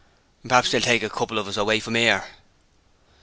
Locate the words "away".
1.57-1.79